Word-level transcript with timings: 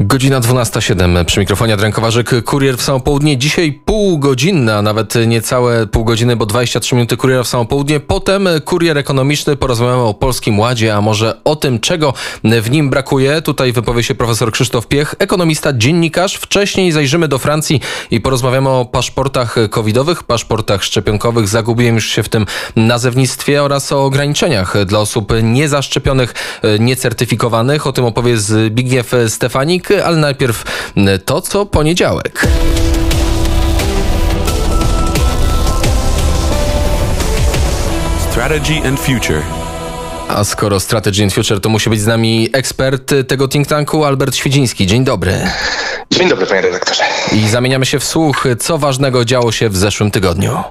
Godzina 0.00 0.40
12.07 0.40 1.24
przy 1.24 1.40
mikrofonie 1.40 1.74
Adrian 1.74 1.92
kurier 2.44 2.78
w 2.78 2.82
samo 2.82 3.00
południe. 3.00 3.36
Dzisiaj 3.36 3.72
półgodzinna, 3.84 4.82
nawet 4.82 5.14
niecałe 5.26 5.86
pół 5.86 6.04
godziny, 6.04 6.36
bo 6.36 6.46
23 6.46 6.94
minuty 6.94 7.16
kuriera 7.16 7.42
w 7.42 7.48
samo 7.48 7.64
południe. 7.64 8.00
Potem 8.00 8.48
kurier 8.64 8.98
ekonomiczny, 8.98 9.56
porozmawiamy 9.56 10.02
o 10.02 10.14
Polskim 10.14 10.58
Ładzie, 10.58 10.94
a 10.94 11.00
może 11.00 11.44
o 11.44 11.56
tym, 11.56 11.80
czego 11.80 12.14
w 12.44 12.70
nim 12.70 12.90
brakuje. 12.90 13.42
Tutaj 13.42 13.72
wypowie 13.72 14.02
się 14.02 14.14
profesor 14.14 14.52
Krzysztof 14.52 14.86
Piech, 14.86 15.14
ekonomista, 15.18 15.72
dziennikarz. 15.72 16.34
Wcześniej 16.34 16.92
zajrzymy 16.92 17.28
do 17.28 17.38
Francji 17.38 17.80
i 18.10 18.20
porozmawiamy 18.20 18.68
o 18.68 18.84
paszportach 18.84 19.56
covidowych, 19.70 20.22
paszportach 20.22 20.84
szczepionkowych. 20.84 21.48
Zagubiłem 21.48 21.94
już 21.94 22.08
się 22.08 22.22
w 22.22 22.28
tym 22.28 22.46
nazewnictwie 22.76 23.62
oraz 23.62 23.92
o 23.92 24.04
ograniczeniach 24.04 24.84
dla 24.84 24.98
osób 24.98 25.32
niezaszczepionych, 25.42 26.34
niecertyfikowanych. 26.80 27.86
O 27.86 27.92
tym 27.92 28.04
opowie 28.04 28.36
Zbigniew 28.36 29.12
Stefanik 29.28 29.87
ale 29.90 30.16
najpierw 30.16 30.64
to, 31.24 31.40
co 31.40 31.66
poniedziałek. 31.66 32.46
Strategy 38.30 38.88
and 38.88 39.00
Future. 39.00 39.42
A 40.28 40.44
skoro 40.44 40.80
Strategy 40.80 41.22
and 41.22 41.34
Future, 41.34 41.60
to 41.60 41.68
musi 41.68 41.90
być 41.90 42.00
z 42.00 42.06
nami 42.06 42.48
ekspert 42.52 43.14
tego 43.28 43.48
think 43.48 43.66
tanku, 43.66 44.04
Albert 44.04 44.36
Świdziński. 44.36 44.86
Dzień 44.86 45.04
dobry. 45.04 45.32
Dzień 46.10 46.28
dobry, 46.28 46.46
panie 46.46 46.60
redaktorze. 46.60 47.04
I 47.32 47.48
zamieniamy 47.48 47.86
się 47.86 47.98
w 47.98 48.04
słuch. 48.04 48.44
Co 48.58 48.78
ważnego 48.78 49.24
działo 49.24 49.52
się 49.52 49.68
w 49.68 49.76
zeszłym 49.76 50.10
tygodniu? 50.10 50.62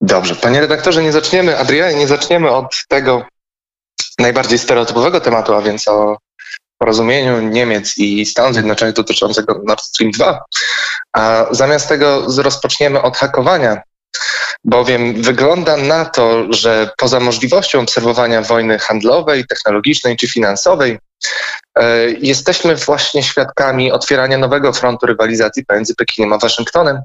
Dobrze, 0.00 0.36
panie 0.36 0.60
redaktorze, 0.60 1.02
nie 1.02 1.12
zaczniemy, 1.12 1.58
Adrianie, 1.58 1.96
nie 1.96 2.06
zaczniemy 2.06 2.50
od 2.50 2.84
tego 2.88 3.26
najbardziej 4.18 4.58
stereotypowego 4.58 5.20
tematu, 5.20 5.54
a 5.54 5.62
więc 5.62 5.88
o 5.88 6.16
porozumieniu 6.78 7.40
Niemiec 7.40 7.98
i 7.98 8.26
Stanów 8.26 8.52
Zjednoczonych 8.52 8.94
dotyczącego 8.94 9.60
Nord 9.64 9.82
Stream 9.82 10.10
2. 10.10 10.44
A 11.12 11.46
zamiast 11.50 11.88
tego 11.88 12.26
rozpoczniemy 12.38 13.02
od 13.02 13.16
hakowania, 13.16 13.82
bowiem 14.64 15.22
wygląda 15.22 15.76
na 15.76 16.04
to, 16.04 16.52
że 16.52 16.90
poza 16.98 17.20
możliwością 17.20 17.80
obserwowania 17.80 18.42
wojny 18.42 18.78
handlowej, 18.78 19.46
technologicznej 19.46 20.16
czy 20.16 20.28
finansowej, 20.28 20.98
e, 21.78 22.10
jesteśmy 22.10 22.76
właśnie 22.76 23.22
świadkami 23.22 23.92
otwierania 23.92 24.38
nowego 24.38 24.72
frontu 24.72 25.06
rywalizacji 25.06 25.64
pomiędzy 25.66 25.94
Pekinem 25.94 26.32
a 26.32 26.38
Waszyngtonem, 26.38 27.00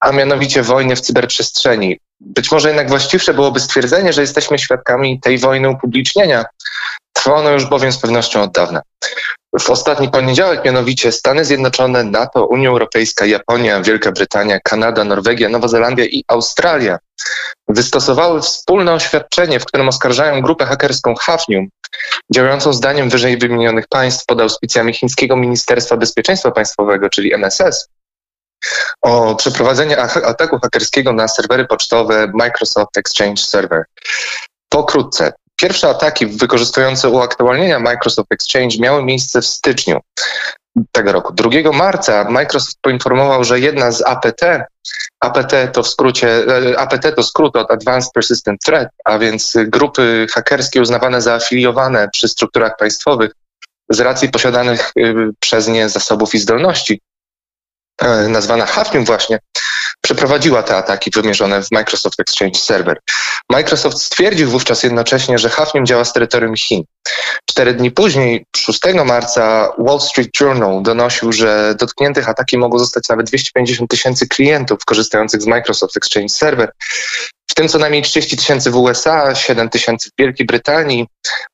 a 0.00 0.12
mianowicie 0.12 0.62
wojny 0.62 0.96
w 0.96 1.00
cyberprzestrzeni. 1.00 2.00
Być 2.20 2.52
może 2.52 2.68
jednak 2.68 2.88
właściwsze 2.88 3.34
byłoby 3.34 3.60
stwierdzenie, 3.60 4.12
że 4.12 4.20
jesteśmy 4.20 4.58
świadkami 4.58 5.20
tej 5.20 5.38
wojny 5.38 5.68
upublicznienia, 5.68 6.44
Trwa 7.26 7.50
już 7.50 7.64
bowiem 7.64 7.92
z 7.92 7.98
pewnością 7.98 8.42
od 8.42 8.52
dawna. 8.52 8.82
W 9.60 9.70
ostatni 9.70 10.10
poniedziałek 10.10 10.64
mianowicie 10.64 11.12
Stany 11.12 11.44
Zjednoczone, 11.44 12.04
NATO, 12.04 12.46
Unia 12.46 12.68
Europejska, 12.68 13.26
Japonia, 13.26 13.80
Wielka 13.80 14.12
Brytania, 14.12 14.60
Kanada, 14.64 15.04
Norwegia, 15.04 15.48
Nowa 15.48 15.68
Zelandia 15.68 16.04
i 16.04 16.24
Australia 16.28 16.98
wystosowały 17.68 18.42
wspólne 18.42 18.94
oświadczenie, 18.94 19.60
w 19.60 19.64
którym 19.64 19.88
oskarżają 19.88 20.42
grupę 20.42 20.66
hakerską 20.66 21.14
Hafnium, 21.14 21.68
działającą 22.34 22.72
zdaniem 22.72 23.08
wyżej 23.08 23.38
wymienionych 23.38 23.88
państw 23.88 24.26
pod 24.26 24.40
auspicjami 24.40 24.94
chińskiego 24.94 25.36
Ministerstwa 25.36 25.96
Bezpieczeństwa 25.96 26.50
Państwowego, 26.50 27.10
czyli 27.10 27.34
MSS, 27.34 27.88
o 29.02 29.34
przeprowadzenie 29.34 30.00
ataku 30.00 30.58
hakerskiego 30.58 31.12
na 31.12 31.28
serwery 31.28 31.66
pocztowe 31.66 32.32
Microsoft 32.34 32.96
Exchange 32.96 33.42
Server. 33.42 33.84
Pokrótce, 34.68 35.32
Pierwsze 35.56 35.88
ataki 35.88 36.26
wykorzystujące 36.26 37.08
uaktualnienia 37.08 37.78
Microsoft 37.78 38.32
Exchange 38.32 38.76
miały 38.78 39.04
miejsce 39.04 39.42
w 39.42 39.46
styczniu 39.46 40.00
tego 40.92 41.12
roku. 41.12 41.32
2 41.32 41.50
marca 41.72 42.24
Microsoft 42.30 42.78
poinformował, 42.82 43.44
że 43.44 43.60
jedna 43.60 43.90
z 43.92 44.02
APT, 44.02 44.42
APT 45.20 45.68
to 45.72 45.82
w 45.82 45.88
skrócie, 45.88 46.28
e, 46.28 46.78
APT 46.78 47.12
to 47.12 47.22
skrót 47.22 47.56
od 47.56 47.70
Advanced 47.70 48.12
Persistent 48.12 48.60
Threat, 48.64 48.88
a 49.04 49.18
więc 49.18 49.56
grupy 49.66 50.26
hakerskie 50.30 50.80
uznawane 50.80 51.20
za 51.20 51.34
afiliowane 51.34 52.08
przy 52.12 52.28
strukturach 52.28 52.76
państwowych 52.76 53.32
z 53.90 54.00
racji 54.00 54.28
posiadanych 54.28 54.92
y, 54.98 55.14
przez 55.40 55.68
nie 55.68 55.88
zasobów 55.88 56.34
i 56.34 56.38
zdolności, 56.38 57.00
e, 58.02 58.28
nazwana 58.28 58.66
Hafnium 58.66 59.04
właśnie, 59.04 59.38
przeprowadziła 60.06 60.62
te 60.62 60.76
ataki 60.76 61.10
wymierzone 61.10 61.62
w 61.62 61.70
Microsoft 61.70 62.20
Exchange 62.20 62.58
Server. 62.58 62.98
Microsoft 63.50 63.98
stwierdził 63.98 64.50
wówczas 64.50 64.82
jednocześnie, 64.82 65.38
że 65.38 65.48
Hafnium 65.48 65.86
działa 65.86 66.04
z 66.04 66.12
terytorium 66.12 66.56
Chin. 66.56 66.84
Cztery 67.50 67.74
dni 67.74 67.90
później, 67.90 68.44
6 68.56 68.80
marca, 69.04 69.72
Wall 69.78 70.00
Street 70.00 70.40
Journal 70.40 70.82
donosił, 70.82 71.32
że 71.32 71.74
dotkniętych 71.78 72.28
ataki 72.28 72.58
mogą 72.58 72.78
zostać 72.78 73.08
nawet 73.08 73.26
250 73.26 73.90
tysięcy 73.90 74.28
klientów 74.28 74.78
korzystających 74.86 75.42
z 75.42 75.46
Microsoft 75.46 75.96
Exchange 75.96 76.28
Server, 76.28 76.72
w 77.50 77.54
tym 77.54 77.68
co 77.68 77.78
najmniej 77.78 78.02
30 78.02 78.36
tysięcy 78.36 78.70
w 78.70 78.76
USA, 78.76 79.34
7 79.34 79.68
tysięcy 79.68 80.08
w 80.08 80.12
Wielkiej 80.22 80.46
Brytanii. 80.46 81.06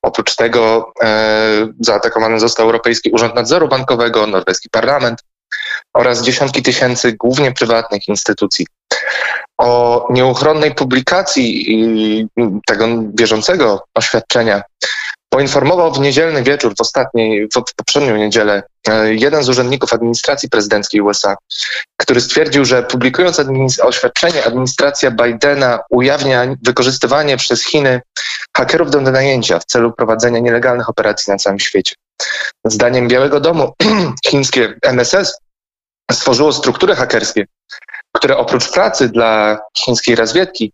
Oprócz 0.03 0.37
tego 0.37 0.93
e, 1.03 1.69
zaatakowany 1.81 2.41
został 2.41 2.67
Europejski 2.67 3.11
Urząd 3.11 3.35
Nadzoru 3.35 3.69
Bankowego, 3.69 4.27
norweski 4.27 4.69
parlament 4.71 5.21
oraz 5.95 6.23
dziesiątki 6.23 6.63
tysięcy 6.63 7.13
głównie 7.13 7.53
prywatnych 7.53 8.09
instytucji. 8.09 8.67
O 9.59 10.09
nieuchronnej 10.11 10.75
publikacji 10.75 12.29
tego 12.67 12.87
bieżącego 12.99 13.85
oświadczenia 13.95 14.63
poinformował 15.33 15.93
w 15.93 16.01
niedzielny 16.01 16.43
wieczór, 16.43 16.75
w 16.77 16.81
ostatniej, 16.81 17.49
w 17.49 17.75
poprzednią 17.77 18.17
niedzielę, 18.17 18.63
e, 18.89 19.15
jeden 19.15 19.43
z 19.43 19.49
urzędników 19.49 19.93
administracji 19.93 20.49
prezydenckiej 20.49 21.01
USA, 21.01 21.37
który 21.97 22.21
stwierdził, 22.21 22.65
że 22.65 22.83
publikując 22.83 23.41
administ 23.41 23.81
oświadczenie, 23.81 24.45
administracja 24.45 25.11
Bidena 25.11 25.79
ujawnia 25.91 26.47
wykorzystywanie 26.63 27.37
przez 27.37 27.65
Chiny 27.65 28.01
hakerów 28.57 28.91
do 28.91 29.01
najęcia 29.01 29.59
w 29.59 29.65
celu 29.65 29.93
prowadzenia 29.93 30.39
nielegalnych 30.39 30.89
operacji 30.89 31.31
na 31.31 31.39
całym 31.39 31.59
świecie. 31.59 31.95
Zdaniem 32.65 33.09
Białego 33.09 33.41
Domu 33.41 33.73
chińskie 34.27 34.75
MSS 34.83 35.39
stworzyło 36.15 36.53
struktury 36.53 36.95
hakerskie, 36.95 37.47
które 38.17 38.37
oprócz 38.37 38.73
pracy 38.73 39.09
dla 39.09 39.59
chińskiej 39.79 40.15
rozwiedki 40.15 40.73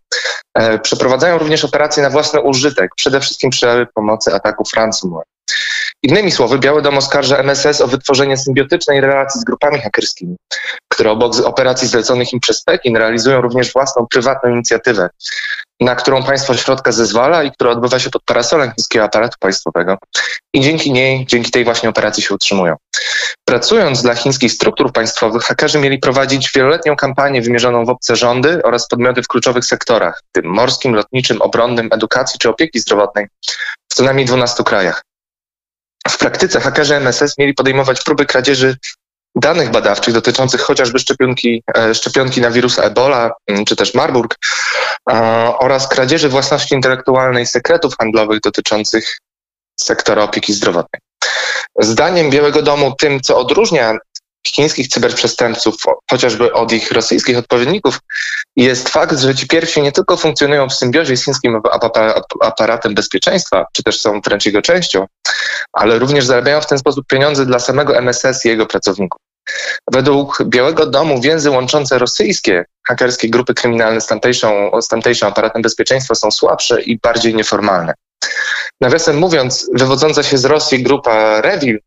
e, 0.53 0.79
przeprowadzają 0.79 1.37
również 1.37 1.65
operacje 1.65 2.03
na 2.03 2.09
własny 2.09 2.41
użytek, 2.41 2.91
przede 2.95 3.19
wszystkim 3.19 3.49
przy 3.49 3.87
pomocy 3.95 4.33
ataków 4.33 4.73
ransomware. 4.75 5.25
Innymi 6.03 6.31
słowy, 6.31 6.59
Biały 6.59 6.81
Dom 6.81 6.97
oskarża 6.97 7.37
MSS 7.37 7.81
o 7.81 7.87
wytworzenie 7.87 8.37
symbiotycznej 8.37 9.01
relacji 9.01 9.41
z 9.41 9.43
grupami 9.43 9.79
hakerskimi, 9.79 10.35
które 10.87 11.11
obok 11.11 11.35
operacji 11.45 11.87
zleconych 11.87 12.33
im 12.33 12.39
przez 12.39 12.63
Pekin 12.63 12.97
realizują 12.97 13.41
również 13.41 13.73
własną 13.73 14.07
prywatną 14.09 14.49
inicjatywę, 14.49 15.09
na 15.79 15.95
którą 15.95 16.23
państwo 16.23 16.53
środka 16.53 16.91
zezwala 16.91 17.43
i 17.43 17.51
która 17.51 17.71
odbywa 17.71 17.99
się 17.99 18.09
pod 18.09 18.23
parasolem 18.23 18.71
chińskiego 18.71 19.05
aparatu 19.05 19.37
państwowego. 19.39 19.97
I 20.53 20.61
dzięki 20.61 20.91
niej, 20.91 21.25
dzięki 21.25 21.51
tej 21.51 21.63
właśnie 21.63 21.89
operacji 21.89 22.23
się 22.23 22.35
utrzymują. 22.35 22.75
Pracując 23.45 24.01
dla 24.01 24.15
chińskich 24.15 24.51
struktur 24.51 24.93
państwowych, 24.93 25.43
hakerzy 25.43 25.79
mieli 25.79 25.99
prowadzić 25.99 26.51
wieloletnią 26.55 26.95
kampanię 26.95 27.41
wymierzoną 27.41 27.85
w 27.85 27.89
obce 27.89 28.15
rządy 28.15 28.61
oraz 28.63 28.87
podmioty 28.87 29.23
w 29.23 29.27
kluczowych 29.27 29.65
sektorach, 29.65 30.21
w 30.29 30.31
tym 30.31 30.45
morskim, 30.45 30.95
lotniczym, 30.95 31.41
obronnym, 31.41 31.89
edukacji 31.91 32.39
czy 32.39 32.49
opieki 32.49 32.79
zdrowotnej 32.79 33.27
w 33.91 33.95
co 33.95 34.03
najmniej 34.03 34.25
12 34.25 34.63
krajach. 34.63 35.08
W 36.07 36.17
praktyce 36.17 36.59
hakerzy 36.59 36.95
MSS 36.95 37.37
mieli 37.37 37.53
podejmować 37.53 38.03
próby 38.03 38.25
kradzieży 38.25 38.77
danych 39.35 39.71
badawczych 39.71 40.13
dotyczących 40.13 40.61
chociażby 40.61 40.99
szczepionki, 40.99 41.63
e, 41.77 41.95
szczepionki 41.95 42.41
na 42.41 42.51
wirusa 42.51 42.83
Ebola 42.83 43.31
mm, 43.47 43.65
czy 43.65 43.75
też 43.75 43.93
Marburg 43.93 44.35
oraz 45.59 45.87
kradzieży 45.87 46.29
własności 46.29 46.75
intelektualnej 46.75 47.45
sekretów 47.45 47.93
handlowych 47.99 48.39
dotyczących 48.39 49.17
sektora 49.79 50.23
opieki 50.23 50.53
zdrowotnej. 50.53 51.01
Zdaniem 51.79 52.29
Białego 52.29 52.61
Domu 52.61 52.95
tym, 52.99 53.19
co 53.19 53.37
odróżnia 53.37 53.97
chińskich 54.47 54.87
cyberprzestępców, 54.87 55.75
chociażby 56.11 56.53
od 56.53 56.71
ich 56.73 56.91
rosyjskich 56.91 57.37
odpowiedników, 57.37 57.99
jest 58.55 58.89
fakt, 58.89 59.19
że 59.19 59.35
ci 59.35 59.47
pierwsi 59.47 59.81
nie 59.81 59.91
tylko 59.91 60.17
funkcjonują 60.17 60.69
w 60.69 60.73
symbiozie 60.73 61.17
z 61.17 61.25
chińskim 61.25 61.61
aparatem 62.41 62.95
bezpieczeństwa, 62.95 63.65
czy 63.73 63.83
też 63.83 64.01
są 64.01 64.21
wręcz 64.21 64.45
jego 64.45 64.61
częścią, 64.61 65.05
ale 65.73 65.99
również 65.99 66.25
zarabiają 66.25 66.61
w 66.61 66.65
ten 66.65 66.77
sposób 66.77 67.07
pieniądze 67.07 67.45
dla 67.45 67.59
samego 67.59 67.97
MSS 67.97 68.45
i 68.45 68.47
jego 68.47 68.65
pracowników. 68.65 69.21
Według 69.91 70.43
Białego 70.45 70.85
Domu 70.85 71.21
więzy 71.21 71.49
łączące 71.49 71.97
rosyjskie 71.97 72.65
hakerskie 72.87 73.29
grupy 73.29 73.53
kryminalne 73.53 74.01
z 74.01 74.07
tamtejszą, 74.07 74.71
z 74.81 74.87
tamtejszym 74.87 75.27
aparatem 75.27 75.61
bezpieczeństwa 75.61 76.15
są 76.15 76.31
słabsze 76.31 76.81
i 76.81 76.99
bardziej 76.99 77.35
nieformalne. 77.35 77.93
Nawiasem 78.81 79.17
mówiąc, 79.17 79.69
wywodząca 79.73 80.23
się 80.23 80.37
z 80.37 80.45
Rosji 80.45 80.83
grupa 80.83 81.41
Revil 81.41 81.79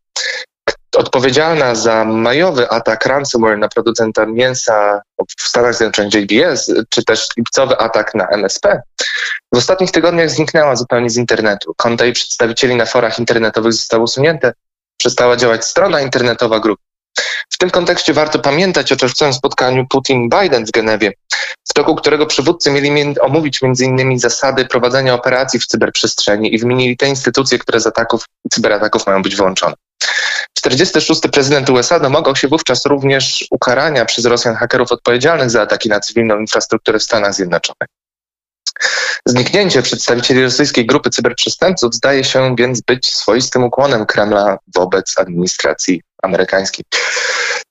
odpowiedzialna 0.95 1.75
za 1.75 2.05
majowy 2.05 2.69
atak 2.69 3.05
ransomware 3.05 3.57
na 3.57 3.67
producenta 3.67 4.25
mięsa 4.25 5.01
w 5.39 5.43
Stanach 5.47 5.75
Zjednoczonych 5.75 6.13
JBS, 6.13 6.71
czy 6.89 7.03
też 7.03 7.27
lipcowy 7.37 7.77
atak 7.77 8.15
na 8.15 8.27
MSP, 8.27 8.81
w 9.53 9.57
ostatnich 9.57 9.91
tygodniach 9.91 10.29
zniknęła 10.29 10.75
zupełnie 10.75 11.09
z 11.09 11.17
internetu. 11.17 11.73
Konta 11.77 12.05
jej 12.05 12.13
przedstawicieli 12.13 12.75
na 12.75 12.85
forach 12.85 13.19
internetowych 13.19 13.73
zostały 13.73 14.03
usunięte, 14.03 14.53
Przestała 14.97 15.35
działać 15.35 15.65
strona 15.65 16.01
internetowa 16.01 16.59
grupy. 16.59 16.83
W 17.49 17.57
tym 17.57 17.69
kontekście 17.69 18.13
warto 18.13 18.39
pamiętać 18.39 18.91
o 18.91 18.95
czerwcowym 18.95 19.33
spotkaniu 19.33 19.85
Putin-Biden 19.93 20.65
w 20.65 20.71
Genewie, 20.71 21.13
w 21.69 21.73
toku 21.73 21.95
którego 21.95 22.25
przywódcy 22.25 22.71
mieli 22.71 23.19
omówić 23.19 23.59
m.in. 23.63 24.19
zasady 24.19 24.65
prowadzenia 24.65 25.13
operacji 25.13 25.59
w 25.59 25.65
cyberprzestrzeni 25.65 26.55
i 26.55 26.59
wymienili 26.59 26.97
te 26.97 27.07
instytucje, 27.07 27.59
które 27.59 27.79
z 27.79 27.87
ataków 27.87 28.25
cyberataków 28.51 29.07
mają 29.07 29.21
być 29.21 29.35
wyłączone. 29.35 29.75
46. 30.63 31.21
prezydent 31.31 31.69
USA 31.69 31.99
domagał 31.99 32.35
się 32.35 32.47
wówczas 32.47 32.85
również 32.85 33.47
ukarania 33.51 34.05
przez 34.05 34.25
Rosjan 34.25 34.55
hakerów 34.55 34.91
odpowiedzialnych 34.91 35.49
za 35.49 35.61
ataki 35.61 35.89
na 35.89 35.99
cywilną 35.99 36.39
infrastrukturę 36.39 36.99
w 36.99 37.03
Stanach 37.03 37.33
Zjednoczonych. 37.33 37.87
Zniknięcie 39.25 39.81
przedstawicieli 39.81 40.43
rosyjskiej 40.43 40.85
grupy 40.85 41.09
cyberprzestępców 41.09 41.95
zdaje 41.95 42.23
się 42.23 42.55
więc 42.55 42.81
być 42.81 43.13
swoistym 43.13 43.63
ukłonem 43.63 44.05
Kremla 44.05 44.57
wobec 44.75 45.19
administracji 45.19 46.01
amerykańskiej. 46.21 46.85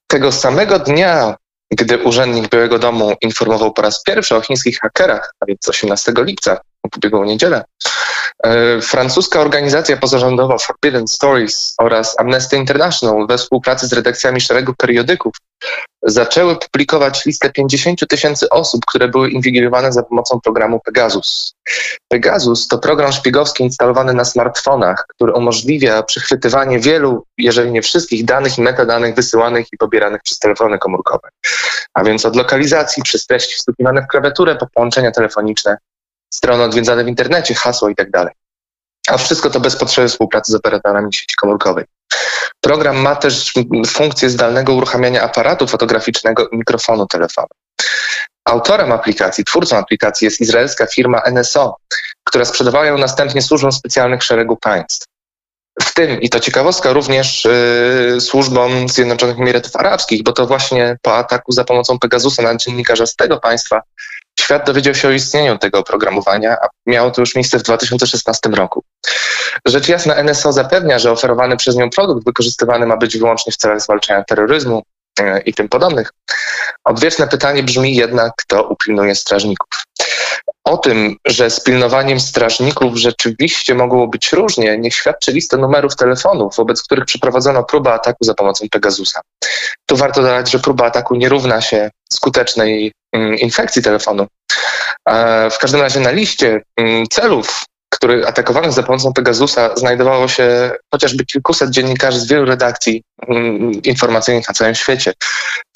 Tego 0.07 0.33
samego 0.33 0.79
dnia, 0.79 1.37
gdy 1.71 1.99
urzędnik 1.99 2.49
Białego 2.49 2.79
Domu 2.79 3.13
informował 3.21 3.73
po 3.73 3.83
raz 3.83 4.03
pierwszy 4.03 4.37
o 4.37 4.41
chińskich 4.41 4.79
hakerach, 4.79 5.35
a 5.41 5.47
więc 5.47 5.69
18 5.69 6.13
lipca, 6.17 6.61
ubiegłą 6.97 7.25
niedzielę, 7.25 7.65
francuska 8.83 9.41
organizacja 9.41 9.97
pozarządowa 9.97 10.59
Forbidden 10.59 11.09
Stories 11.09 11.75
oraz 11.79 12.21
Amnesty 12.21 12.57
International 12.57 13.27
we 13.27 13.39
współpracy 13.39 13.87
z 13.87 13.93
redakcjami 13.93 14.41
szeregu 14.41 14.75
periodyków 14.79 15.33
zaczęły 16.03 16.57
publikować 16.57 17.27
listę 17.27 17.51
50 17.51 18.09
tysięcy 18.09 18.49
osób, 18.49 18.81
które 18.87 19.09
były 19.09 19.31
inwigilowane 19.31 19.93
za 19.93 20.03
pomocą 20.03 20.41
programu 20.41 20.81
Pegasus. 20.85 21.55
Pegasus 22.09 22.69
to 22.69 22.79
program 22.79 23.13
szpiegowski 23.13 23.65
instalowany 23.65 24.15
na 24.15 24.25
smartfonach, 24.25 25.05
który 25.09 25.33
umożliwia 25.33 26.03
przechwytywanie 26.03 26.81
wielu, 26.81 27.25
jeżeli 27.39 27.73
nie 27.73 27.83
wszystkich 27.83 28.25
danych 28.25 28.59
i 28.59 28.63
metadanych 28.63 29.15
wysyłanych 29.15 29.67
i 29.73 29.77
pobieranych 29.77 30.23
przez 30.23 30.39
telefony 30.39 30.79
komórkowe. 30.79 31.29
A 31.95 32.05
więc 32.05 32.27
od 32.27 32.37
lokalizacji 32.37 33.03
przez 33.03 33.27
treści 33.27 33.55
wstukiwane 33.55 34.03
w 34.03 34.07
klawiaturę 34.07 34.57
po 34.57 34.67
połączenia 34.75 35.11
telefoniczne 35.11 35.77
strony 36.35 36.63
odwiedzane 36.63 37.05
w 37.05 37.09
internecie, 37.09 37.55
hasło 37.55 37.89
i 37.89 37.95
tak 37.95 38.11
dalej. 38.11 38.35
A 39.09 39.19
wszystko 39.19 39.51
to 39.51 39.61
bez 39.61 39.77
potrzeby 39.77 40.09
współpracy 40.09 40.53
z 40.53 40.55
operatorami 40.55 41.13
sieci 41.13 41.35
komórkowej. 41.37 41.85
Program 42.61 42.97
ma 42.97 43.17
też 43.17 43.53
funkcję 43.87 44.31
zdalnego 44.31 44.75
uruchamiania 44.75 45.23
aparatu 45.23 45.67
fotograficznego 45.67 46.49
i 46.49 46.57
mikrofonu 46.57 47.07
telefonu. 47.07 47.49
Autorem 48.45 48.93
aplikacji, 48.93 49.45
twórcą 49.45 49.77
aplikacji 49.77 50.25
jest 50.25 50.41
izraelska 50.41 50.87
firma 50.87 51.23
NSO, 51.31 51.77
która 52.25 52.45
sprzedawała 52.45 52.87
ją 52.87 52.99
następnie 52.99 53.43
służbom 53.43 53.73
specjalnych 53.73 54.23
szeregu 54.23 54.57
państw. 54.57 55.07
W 55.83 55.95
tym, 55.95 56.21
i 56.21 56.31
to 56.31 56.41
ciekawostka, 56.41 56.93
również 56.93 57.45
yy, 57.45 58.21
służbom 58.21 58.89
Zjednoczonych 58.89 59.39
Emiratów 59.39 59.77
Arabskich, 59.77 60.23
bo 60.23 60.33
to 60.33 60.47
właśnie 60.47 60.97
po 61.03 61.17
ataku 61.17 61.53
za 61.53 61.65
pomocą 61.65 61.99
Pegasusa 61.99 62.43
na 62.43 62.57
dziennikarza 62.57 63.07
z 63.07 63.17
tego 63.17 63.41
państwa 63.41 63.83
świat 64.43 64.67
dowiedział 64.67 64.95
się 64.95 65.09
o 65.09 65.11
istnieniu 65.11 65.59
tego 65.59 65.79
oprogramowania, 65.79 66.57
a 66.63 66.69
miało 66.87 67.11
to 67.11 67.23
już 67.23 67.35
miejsce 67.35 67.59
w 67.59 67.63
2016 67.63 68.49
roku. 68.49 68.85
Rzecz 69.67 69.89
jasna, 69.89 70.23
NSO 70.23 70.53
zapewnia, 70.53 70.99
że 70.99 71.11
oferowany 71.13 71.57
przez 71.57 71.77
nią 71.77 71.91
produkt 71.91 72.25
wykorzystywany 72.25 72.87
ma 72.87 72.97
być 72.97 73.19
wyłącznie 73.19 73.53
w 73.53 73.57
celach 73.57 73.81
zwalczania 73.81 74.25
terroryzmu 74.25 74.83
e, 75.21 75.41
i 75.41 75.55
tym 75.55 75.69
podobnych. 75.69 76.13
Odwieczne 76.85 77.29
pytanie 77.29 77.63
brzmi 77.63 77.97
jednak, 77.97 78.33
kto 78.37 78.63
upilnuje 78.69 79.15
strażników. 79.15 79.69
O 80.65 80.77
tym, 80.77 81.17
że 81.27 81.51
z 81.51 81.61
pilnowaniem 81.61 82.21
strażników 82.21 82.97
rzeczywiście 82.97 83.75
mogło 83.75 84.09
być 84.09 84.33
różnie, 84.33 84.79
niech 84.79 84.95
świadczy 84.95 85.33
lista 85.33 85.57
numerów 85.57 85.97
telefonów, 85.97 86.57
wobec 86.57 86.83
których 86.83 87.05
przeprowadzono 87.05 87.65
próbę 87.65 87.93
ataku 87.93 88.25
za 88.25 88.35
pomocą 88.35 88.67
Pegasusa. 88.71 89.21
Tu 89.87 89.97
warto 89.97 90.23
dodać, 90.23 90.51
że 90.51 90.59
próba 90.59 90.87
ataku 90.87 91.15
nie 91.15 91.29
równa 91.29 91.61
się 91.61 91.91
skutecznej 92.13 92.93
mm, 93.13 93.39
infekcji 93.39 93.83
telefonu. 93.83 94.27
W 95.51 95.59
każdym 95.61 95.81
razie 95.81 96.01
na 96.01 96.11
liście 96.11 96.63
mm, 96.77 97.07
celów, 97.07 97.65
który 97.91 98.27
atakowanych 98.27 98.73
za 98.73 98.83
pomocą 98.83 99.13
Pegasusa 99.13 99.77
znajdowało 99.77 100.29
się 100.29 100.71
chociażby 100.95 101.25
kilkuset 101.25 101.71
dziennikarzy 101.71 102.21
z 102.21 102.29
wielu 102.29 102.45
redakcji 102.45 103.03
mm, 103.29 103.73
informacyjnych 103.73 104.49
na 104.49 104.55
całym 104.55 104.75
świecie, 104.75 105.13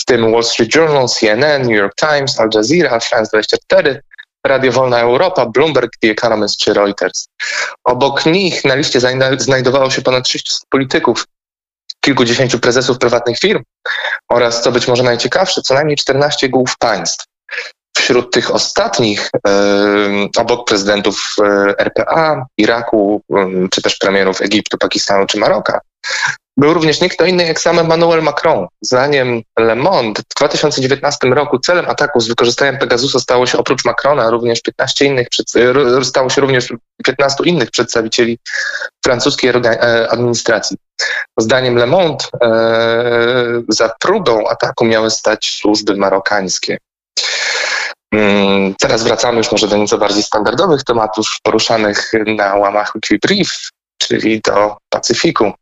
w 0.01 0.05
tym 0.05 0.33
Wall 0.33 0.45
Street 0.45 0.75
Journal, 0.75 1.09
CNN, 1.09 1.63
New 1.63 1.77
York 1.77 1.95
Times, 1.95 2.41
Al 2.41 2.49
Jazeera, 2.55 3.01
France 3.01 3.31
24, 3.33 4.03
Radio 4.47 4.73
Wolna 4.73 5.01
Europa, 5.01 5.47
Bloomberg, 5.47 5.91
The 6.01 6.11
Economist 6.11 6.57
czy 6.57 6.75
Reuters. 6.75 7.29
Obok 7.85 8.27
nich 8.27 8.65
na 8.65 8.75
liście 8.75 9.01
znajdowało 9.39 9.91
się 9.91 10.03
ponad 10.03 10.29
600 10.29 10.67
polityków, 10.69 11.25
kilkudziesięciu 12.01 12.59
prezesów 12.59 12.99
prywatnych 12.99 13.39
firm 13.39 13.63
oraz, 14.31 14.63
co 14.63 14.73
być 14.73 14.89
może 14.89 15.03
najciekawsze, 15.03 15.63
co 15.63 15.75
najmniej 15.75 15.97
14 15.97 16.49
głów 16.49 16.77
państw. 16.79 17.25
Wśród 17.97 18.33
tych 18.33 18.55
ostatnich, 18.55 19.31
obok 20.39 20.69
prezydentów 20.69 21.37
RPA, 21.79 22.47
Iraku, 22.59 23.23
czy 23.71 23.83
też 23.83 23.97
premierów 23.97 24.43
Egiptu, 24.43 24.79
Pakistanu 24.79 25.27
czy 25.27 25.39
Maroka, 25.39 25.81
był 26.57 26.75
również 26.75 27.01
nie 27.01 27.09
kto 27.09 27.25
inny 27.25 27.47
jak 27.47 27.61
sam 27.61 27.79
Emmanuel 27.79 28.23
Macron. 28.23 28.67
Zdaniem 28.81 29.43
Le 29.59 29.75
Monde 29.75 30.23
w 30.23 30.35
2019 30.37 31.29
roku 31.29 31.59
celem 31.59 31.87
ataku 31.89 32.21
z 32.21 32.29
wykorzystaniem 32.29 32.79
Pegasusa 32.79 33.19
stało 33.19 33.47
się 33.47 33.59
oprócz 33.59 33.85
Macrona 33.85 34.31
również 34.31 34.61
15 34.61 35.05
innych, 35.05 35.27
stało 36.03 36.31
się 36.31 36.41
również 36.41 36.73
15 37.05 37.45
innych 37.45 37.71
przedstawicieli 37.71 38.39
francuskiej 39.05 39.51
e, 39.51 40.09
administracji. 40.11 40.77
Zdaniem 41.39 41.77
Le 41.77 41.87
Monde 41.87 42.25
e, 42.43 43.63
za 43.69 43.95
próbą 44.01 44.49
ataku 44.49 44.85
miały 44.85 45.11
stać 45.11 45.59
służby 45.61 45.97
marokańskie. 45.97 46.79
Mm, 48.15 48.75
teraz 48.75 49.03
wracamy 49.03 49.39
już 49.39 49.53
może 49.53 49.69
do 49.69 49.77
nieco 49.77 49.99
bardziej 49.99 50.23
standardowych 50.23 50.85
tematów 50.85 51.27
poruszanych 51.43 52.13
na 52.27 52.55
łamach 52.55 52.93
Wikibrief, 52.95 53.71
czyli 53.99 54.41
do 54.41 54.77
Pacyfiku. 54.89 55.53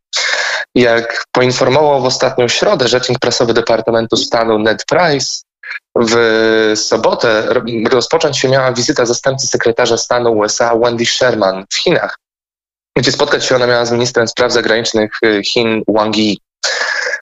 Jak 0.74 1.24
poinformował 1.32 2.02
w 2.02 2.04
ostatnią 2.04 2.48
środę 2.48 2.88
rzecznik 2.88 3.18
prasowy 3.18 3.54
Departamentu 3.54 4.16
Stanu 4.16 4.58
Ned 4.58 4.84
Price, 4.84 5.42
w 5.96 6.72
sobotę 6.76 7.48
rozpocząć 7.90 8.38
się 8.38 8.48
miała 8.48 8.72
wizyta 8.72 9.06
zastępcy 9.06 9.46
sekretarza 9.46 9.96
stanu 9.96 10.32
USA 10.32 10.76
Wendy 10.76 11.06
Sherman 11.06 11.64
w 11.70 11.76
Chinach, 11.76 12.18
gdzie 12.96 13.12
spotkać 13.12 13.44
się 13.44 13.56
ona 13.56 13.66
miała 13.66 13.84
z 13.86 13.92
ministrem 13.92 14.28
spraw 14.28 14.52
zagranicznych 14.52 15.18
Chin 15.44 15.82
Wang 15.88 16.16
Yi. 16.16 16.38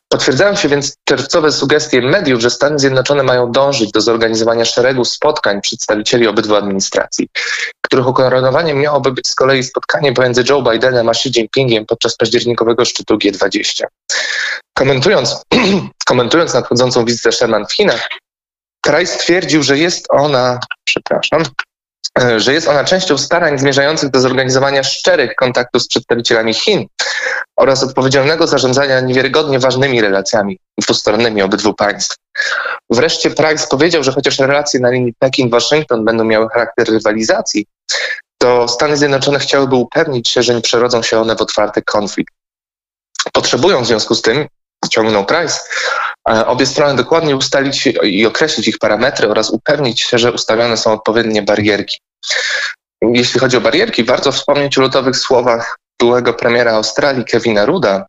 Potwierdzają 0.08 0.56
się 0.56 0.68
więc 0.68 0.96
czerwcowe 1.04 1.52
sugestie 1.52 2.02
mediów, 2.02 2.40
że 2.40 2.50
Stany 2.50 2.78
Zjednoczone 2.78 3.22
mają 3.22 3.52
dążyć 3.52 3.90
do 3.90 4.00
zorganizowania 4.00 4.64
szeregu 4.64 5.04
spotkań 5.04 5.60
przedstawicieli 5.60 6.26
obydwu 6.26 6.56
administracji, 6.56 7.28
których 7.92 8.08
ukoronowaniem 8.08 8.78
miałoby 8.78 9.12
być 9.12 9.28
z 9.28 9.34
kolei 9.34 9.62
spotkanie 9.62 10.12
pomiędzy 10.12 10.44
Joe 10.48 10.62
Bidenem 10.62 11.08
a 11.08 11.12
Xi 11.12 11.28
Jinpingiem 11.28 11.86
podczas 11.86 12.16
październikowego 12.16 12.84
szczytu 12.84 13.16
G20. 13.16 13.84
Komentując, 14.74 15.42
komentując 16.10 16.54
nadchodzącą 16.54 17.04
wizytę 17.04 17.32
Sherman 17.32 17.66
w 17.66 17.72
Chinach, 17.72 18.08
kraj 18.80 19.06
stwierdził, 19.06 19.62
że 19.62 19.78
jest 19.78 20.06
ona, 20.10 20.60
przepraszam, 20.84 21.42
że 22.36 22.52
jest 22.52 22.68
ona 22.68 22.84
częścią 22.84 23.18
starań 23.18 23.58
zmierzających 23.58 24.10
do 24.10 24.20
zorganizowania 24.20 24.82
szczerych 24.82 25.34
kontaktów 25.34 25.82
z 25.82 25.88
przedstawicielami 25.88 26.54
Chin 26.54 26.86
oraz 27.56 27.82
odpowiedzialnego 27.82 28.46
zarządzania 28.46 29.00
niewiarygodnie 29.00 29.58
ważnymi 29.58 30.00
relacjami 30.00 30.58
dwustronnymi 30.78 31.42
obydwu 31.42 31.74
państw. 31.74 32.16
Wreszcie 32.90 33.30
Price 33.30 33.66
powiedział, 33.66 34.04
że 34.04 34.12
chociaż 34.12 34.38
relacje 34.38 34.80
na 34.80 34.90
linii 34.90 35.14
Pekin-Waszyngton 35.24 36.04
będą 36.04 36.24
miały 36.24 36.48
charakter 36.48 36.88
rywalizacji, 36.88 37.66
to 38.38 38.68
Stany 38.68 38.96
Zjednoczone 38.96 39.38
chciałyby 39.38 39.76
upewnić 39.76 40.28
się, 40.28 40.42
że 40.42 40.54
nie 40.54 40.60
przerodzą 40.60 41.02
się 41.02 41.20
one 41.20 41.36
w 41.36 41.42
otwarty 41.42 41.82
konflikt. 41.82 42.34
Potrzebują 43.32 43.82
w 43.82 43.86
związku 43.86 44.14
z 44.14 44.22
tym, 44.22 44.46
ciągnął 44.90 45.26
Price, 45.26 45.60
e, 46.30 46.46
obie 46.46 46.66
strony 46.66 46.96
dokładnie 46.96 47.36
ustalić 47.36 47.86
i 48.02 48.26
określić 48.26 48.68
ich 48.68 48.78
parametry 48.78 49.28
oraz 49.28 49.50
upewnić 49.50 50.00
się, 50.00 50.18
że 50.18 50.32
ustawione 50.32 50.76
są 50.76 50.92
odpowiednie 50.92 51.42
barierki. 51.42 51.98
Jeśli 53.02 53.40
chodzi 53.40 53.56
o 53.56 53.60
barierki, 53.60 54.04
warto 54.04 54.32
wspomnieć 54.32 54.78
o 54.78 54.80
lutowych 54.80 55.16
słowach 55.16 55.78
byłego 56.02 56.34
premiera 56.34 56.72
Australii 56.72 57.24
Kevina 57.24 57.64
Ruda, 57.64 58.06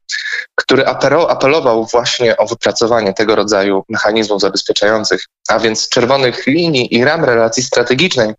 który 0.55 0.85
apelował 1.27 1.85
właśnie 1.85 2.37
o 2.37 2.45
wypracowanie 2.45 3.13
tego 3.13 3.35
rodzaju 3.35 3.83
mechanizmów 3.89 4.41
zabezpieczających, 4.41 5.25
a 5.47 5.59
więc 5.59 5.89
czerwonych 5.89 6.47
linii 6.47 6.95
i 6.95 7.03
ram 7.03 7.25
relacji 7.25 7.63
strategicznej, 7.63 8.33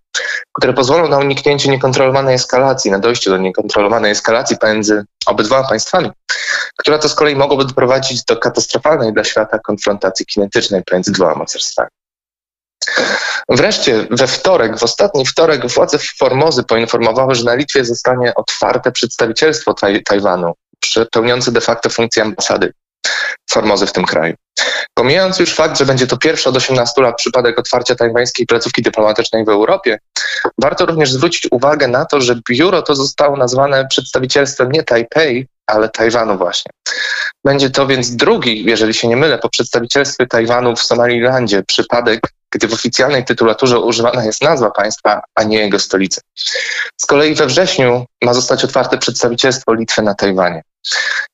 które 0.53 0.73
pozwolą 0.73 1.09
na 1.09 1.19
uniknięcie 1.19 1.71
niekontrolowanej 1.71 2.35
eskalacji, 2.35 2.91
na 2.91 2.99
dojście 2.99 3.31
do 3.31 3.37
niekontrolowanej 3.37 4.13
eskalacji 4.13 4.59
pomiędzy 4.59 5.05
obydwoma 5.27 5.69
państwami, 5.69 6.11
która 6.79 6.99
to 6.99 7.09
z 7.09 7.15
kolei 7.15 7.37
mogłaby 7.37 7.65
doprowadzić 7.65 8.25
do 8.25 8.37
katastrofalnej 8.37 9.13
dla 9.13 9.25
świata 9.25 9.59
konfrontacji 9.59 10.27
kinetycznej 10.27 10.83
pomiędzy 10.85 11.13
dwoma 11.13 11.35
mocarstwami. 11.35 11.89
Wreszcie 13.49 14.07
we 14.11 14.27
wtorek, 14.27 14.79
w 14.79 14.83
ostatni 14.83 15.27
wtorek 15.27 15.67
władze 15.67 15.99
Formozy 16.19 16.65
poinformowały, 16.65 17.35
że 17.35 17.45
na 17.45 17.55
Litwie 17.55 17.85
zostanie 17.85 18.35
otwarte 18.35 18.93
przedstawicielstwo 18.93 19.75
taj 19.75 20.03
Tajwanu 20.03 20.53
pełniący 21.13 21.53
de 21.53 21.61
facto 21.61 21.91
funkcję 21.91 22.23
ambasady 22.23 22.73
Formozy 23.51 23.87
w 23.87 23.93
tym 23.93 24.05
kraju. 24.05 24.35
Pomijając 24.95 25.39
już 25.39 25.55
fakt, 25.55 25.79
że 25.79 25.87
będzie 25.87 26.07
to 26.07 26.17
pierwszy 26.17 26.49
od 26.49 26.57
18 26.57 27.03
lat 27.03 27.17
przypadek 27.17 27.59
otwarcia 27.59 27.95
tajwańskiej 27.95 28.47
placówki 28.47 28.83
dyplomatycznej 28.83 29.45
w 29.45 29.49
Europie, 29.49 29.99
warto 30.63 30.87
również 30.87 31.13
zwrócić 31.13 31.49
uwagę 31.51 31.89
na 31.89 32.05
to, 32.05 32.21
że 32.21 32.41
biuro 32.49 32.83
to 32.83 32.95
zostało 32.95 33.37
nazwane 33.37 33.87
przedstawicielstwem 33.89 34.73
nie 34.73 34.83
Tajpej, 34.83 35.47
ale 35.67 35.89
Tajwanu 35.89 36.39
właśnie. 36.39 36.73
Będzie 37.45 37.71
to 37.71 37.87
więc 37.87 38.17
drugi, 38.17 38.65
jeżeli 38.65 38.95
się 38.95 39.09
nie 39.09 39.17
mylę, 39.17 39.39
po 39.39 39.49
przedstawicielstwie 39.49 40.27
Tajwanu 40.27 40.77
w 40.77 40.83
Somalilandzie 40.83 41.63
przypadek, 41.63 42.21
gdy 42.51 42.69
w 42.69 42.73
oficjalnej 42.73 43.25
tytulaturze 43.25 43.79
używana 43.79 44.25
jest 44.25 44.43
nazwa 44.43 44.71
państwa, 44.71 45.23
a 45.35 45.43
nie 45.43 45.59
jego 45.59 45.79
stolica. 45.79 46.21
Z 47.01 47.07
kolei 47.07 47.35
we 47.35 47.47
wrześniu 47.47 48.05
ma 48.23 48.35
zostać 48.35 48.65
otwarte 48.65 48.99
przedstawicielstwo 48.99 49.75
Litwy 49.75 50.03
na 50.03 50.15
Tajwanie. 50.15 50.63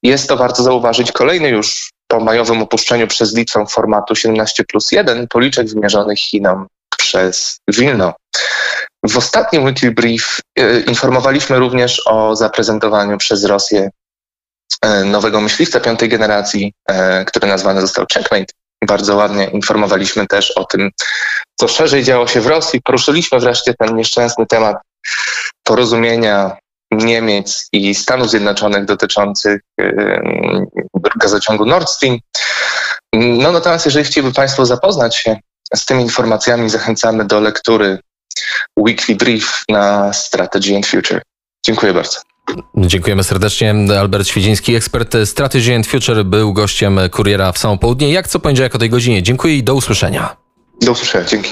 Jest 0.02 0.28
to, 0.28 0.36
warto 0.36 0.62
zauważyć, 0.62 1.12
kolejny 1.12 1.48
już 1.48 1.90
po 2.08 2.20
majowym 2.20 2.62
opuszczeniu 2.62 3.06
przez 3.06 3.34
Litwę 3.34 3.66
formatu 3.66 4.16
17 4.16 4.64
plus 4.64 4.92
1 4.92 5.28
policzek 5.28 5.68
wymierzonych 5.68 6.18
Chinom 6.18 6.66
przez 6.98 7.60
Wilno. 7.68 8.14
W 9.08 9.18
ostatnim 9.18 9.64
weekly 9.64 9.90
brief 9.90 10.40
e, 10.58 10.80
informowaliśmy 10.80 11.58
również 11.58 12.02
o 12.06 12.36
zaprezentowaniu 12.36 13.18
przez 13.18 13.44
Rosję 13.44 13.90
nowego 15.04 15.40
myśliwca 15.40 15.80
piątej 15.80 16.08
generacji, 16.08 16.72
e, 16.88 17.24
który 17.24 17.48
nazwany 17.48 17.80
został 17.80 18.06
Checkmate. 18.14 18.52
Bardzo 18.86 19.16
ładnie 19.16 19.44
informowaliśmy 19.44 20.26
też 20.26 20.50
o 20.50 20.64
tym, 20.64 20.90
co 21.60 21.68
szerzej 21.68 22.04
działo 22.04 22.26
się 22.26 22.40
w 22.40 22.46
Rosji. 22.46 22.80
Poruszyliśmy 22.84 23.40
wreszcie 23.40 23.74
ten 23.74 23.96
nieszczęsny 23.96 24.46
temat 24.46 24.76
porozumienia 25.62 26.56
Niemiec 26.90 27.68
i 27.72 27.94
Stanów 27.94 28.30
Zjednoczonych 28.30 28.84
dotyczących 28.84 29.60
gazociągu 31.16 31.66
Nord 31.66 31.90
Stream. 31.90 32.18
No 33.14 33.52
natomiast 33.52 33.86
jeżeli 33.86 34.04
chcieliby 34.04 34.34
Państwo 34.34 34.66
zapoznać 34.66 35.16
się 35.16 35.36
z 35.74 35.86
tymi 35.86 36.02
informacjami, 36.02 36.70
zachęcamy 36.70 37.24
do 37.24 37.40
lektury 37.40 37.98
Weekly 38.78 39.14
Brief 39.14 39.62
na 39.68 40.12
Strategy 40.12 40.76
and 40.76 40.86
Future. 40.86 41.22
Dziękuję 41.66 41.92
bardzo. 41.92 42.29
Dziękujemy 42.76 43.24
serdecznie. 43.24 43.74
Albert 44.00 44.28
Świdziński, 44.28 44.74
ekspert 44.74 45.16
Strategy 45.24 45.76
and 45.76 45.86
Future, 45.86 46.24
był 46.24 46.52
gościem 46.52 47.00
kuriera 47.10 47.52
w 47.52 47.58
samo 47.58 47.76
południe. 47.76 48.12
Jak 48.12 48.28
co 48.28 48.40
poniedziałek 48.40 48.74
o 48.74 48.78
tej 48.78 48.90
godzinie. 48.90 49.22
Dziękuję 49.22 49.56
i 49.56 49.62
do 49.62 49.74
usłyszenia. 49.74 50.36
Do 50.80 50.92
usłyszenia. 50.92 51.24
Dzięki. 51.24 51.50